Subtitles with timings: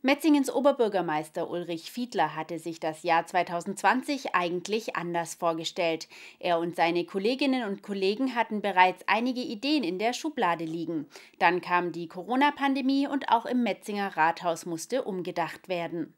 [0.00, 6.06] Metzingens Oberbürgermeister Ulrich Fiedler hatte sich das Jahr 2020 eigentlich anders vorgestellt.
[6.38, 11.06] Er und seine Kolleginnen und Kollegen hatten bereits einige Ideen in der Schublade liegen.
[11.40, 16.14] Dann kam die Corona-Pandemie und auch im Metzinger Rathaus musste umgedacht werden.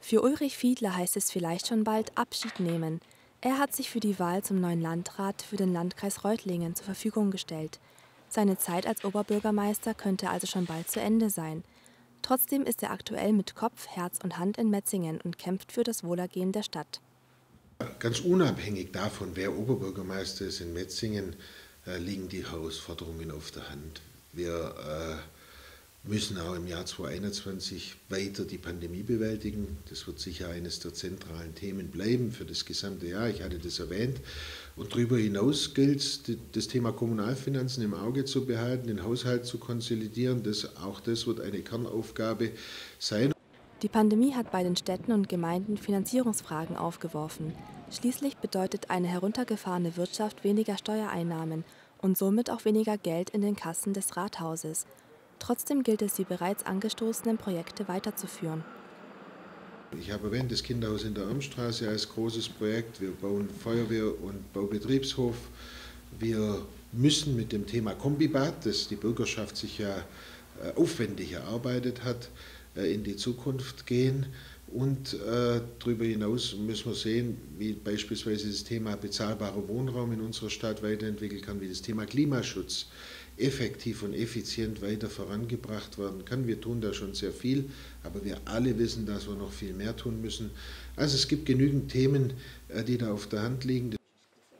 [0.00, 3.00] Für Ulrich Fiedler heißt es vielleicht schon bald Abschied nehmen.
[3.40, 7.30] Er hat sich für die Wahl zum neuen Landrat für den Landkreis Reutlingen zur Verfügung
[7.30, 7.78] gestellt.
[8.28, 11.62] Seine Zeit als Oberbürgermeister könnte also schon bald zu Ende sein.
[12.24, 16.04] Trotzdem ist er aktuell mit Kopf, Herz und Hand in Metzingen und kämpft für das
[16.04, 17.02] Wohlergehen der Stadt.
[17.98, 21.36] Ganz unabhängig davon, wer Oberbürgermeister ist in Metzingen,
[21.86, 24.00] äh, liegen die Herausforderungen auf der Hand.
[24.32, 25.43] Wir äh,
[26.06, 29.78] müssen auch im Jahr 2021 weiter die Pandemie bewältigen.
[29.88, 33.30] Das wird sicher eines der zentralen Themen bleiben für das gesamte Jahr.
[33.30, 34.20] Ich hatte das erwähnt.
[34.76, 36.20] Und darüber hinaus gilt es,
[36.52, 40.42] das Thema Kommunalfinanzen im Auge zu behalten, den Haushalt zu konsolidieren.
[40.42, 42.50] Das, auch das wird eine Kernaufgabe
[42.98, 43.32] sein.
[43.80, 47.52] Die Pandemie hat bei den Städten und Gemeinden Finanzierungsfragen aufgeworfen.
[47.90, 51.64] Schließlich bedeutet eine heruntergefahrene Wirtschaft weniger Steuereinnahmen
[51.98, 54.86] und somit auch weniger Geld in den Kassen des Rathauses.
[55.38, 58.64] Trotzdem gilt es, die bereits angestoßenen Projekte weiterzuführen.
[60.00, 63.00] Ich habe erwähnt, das Kinderhaus in der Armstraße als großes Projekt.
[63.00, 65.36] Wir bauen Feuerwehr- und Baubetriebshof.
[66.18, 72.28] Wir müssen mit dem Thema Kombibad, das die Bürgerschaft sich ja äh, aufwendig erarbeitet hat,
[72.76, 74.26] äh, in die Zukunft gehen.
[74.68, 80.50] Und äh, darüber hinaus müssen wir sehen, wie beispielsweise das Thema bezahlbarer Wohnraum in unserer
[80.50, 82.86] Stadt weiterentwickeln kann, wie das Thema Klimaschutz
[83.36, 86.46] effektiv und effizient weiter vorangebracht werden kann.
[86.46, 87.70] Wir tun da schon sehr viel,
[88.02, 90.50] aber wir alle wissen, dass wir noch viel mehr tun müssen.
[90.96, 92.34] Also es gibt genügend Themen,
[92.68, 93.96] äh, die da auf der Hand liegen.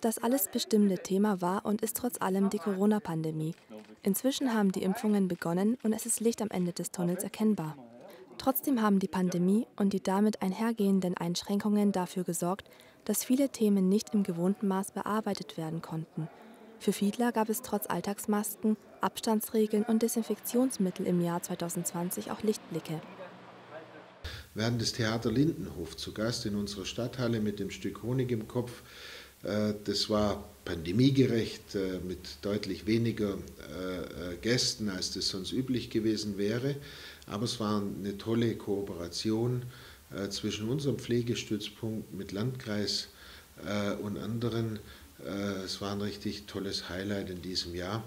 [0.01, 3.55] Das alles bestimmende Thema war und ist trotz allem die Corona-Pandemie.
[4.03, 7.79] Inzwischen haben die Impfungen begonnen und es ist Licht am Ende des Tunnels erkennbar.
[8.37, 12.69] Trotzdem haben die Pandemie und die damit einhergehenden Einschränkungen dafür gesorgt,
[13.07, 16.29] dass viele Themen nicht im gewohnten Maß bearbeitet werden konnten–
[16.79, 23.01] für Fiedler gab es trotz Alltagsmasken, Abstandsregeln und Desinfektionsmittel im Jahr 2020 auch Lichtblicke.
[24.57, 28.83] Hatten das Theater Lindenhof zu Gast in unserer Stadthalle mit dem Stück Honig im Kopf.
[29.45, 36.39] Äh, das war pandemiegerecht äh, mit deutlich weniger äh, Gästen, als das sonst üblich gewesen
[36.39, 36.77] wäre.
[37.27, 39.63] Aber es war eine tolle Kooperation
[40.31, 43.09] zwischen unserem Pflegestützpunkt mit Landkreis
[44.03, 44.79] und anderen
[45.25, 48.03] es war ein richtig tolles Highlight in diesem Jahr,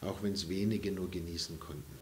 [0.00, 1.98] auch wenn es wenige nur genießen konnten.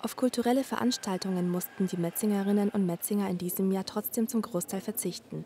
[0.00, 5.44] Auf kulturelle Veranstaltungen mussten die Metzingerinnen und Metzinger in diesem Jahr trotzdem zum Großteil verzichten.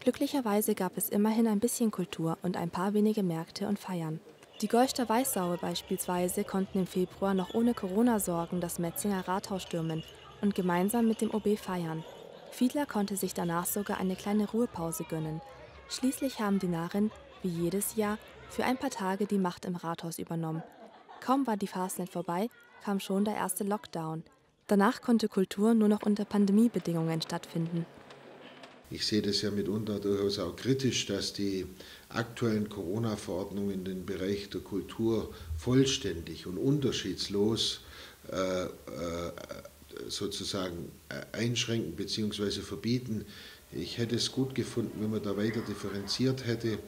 [0.00, 4.20] Glücklicherweise gab es immerhin ein bisschen Kultur und ein paar wenige Märkte und Feiern.
[4.60, 10.04] Die Geuster Weißsaue beispielsweise konnten im Februar noch ohne Corona-Sorgen das Metzinger Rathaus stürmen
[10.40, 12.04] und gemeinsam mit dem OB feiern.
[12.50, 15.40] Fiedler konnte sich danach sogar eine kleine Ruhepause gönnen.
[15.88, 17.10] Schließlich haben die Narren
[17.42, 18.18] wie jedes Jahr,
[18.50, 20.62] für ein paar Tage die Macht im Rathaus übernommen.
[21.20, 22.48] Kaum war die Fastnet vorbei,
[22.82, 24.24] kam schon der erste Lockdown.
[24.66, 27.86] Danach konnte Kultur nur noch unter Pandemiebedingungen stattfinden.
[28.90, 31.66] Ich sehe das ja mitunter durchaus auch kritisch, dass die
[32.08, 37.80] aktuellen Corona-Verordnungen den Bereich der Kultur vollständig und unterschiedslos
[38.32, 38.68] äh, äh,
[40.08, 42.62] sozusagen äh, einschränken bzw.
[42.62, 43.26] verbieten.
[43.72, 46.78] Ich hätte es gut gefunden, wenn man da weiter differenziert hätte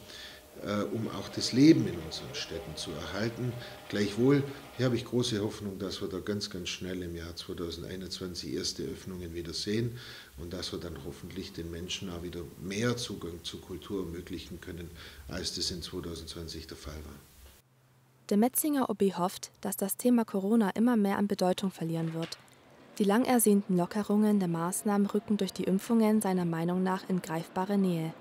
[0.93, 3.53] um auch das Leben in unseren Städten zu erhalten.
[3.89, 4.43] Gleichwohl,
[4.77, 8.83] hier habe ich große Hoffnung, dass wir da ganz, ganz schnell im Jahr 2021 erste
[8.83, 9.99] Öffnungen wieder sehen
[10.37, 14.91] und dass wir dann hoffentlich den Menschen auch wieder mehr Zugang zur Kultur ermöglichen können,
[15.29, 17.17] als das in 2020 der Fall war.
[18.29, 22.39] Der Metzinger OB hofft, dass das Thema Corona immer mehr an Bedeutung verlieren wird.
[22.99, 27.79] Die lang ersehnten Lockerungen der Maßnahmen rücken durch die Impfungen seiner Meinung nach in greifbare
[27.79, 28.13] Nähe.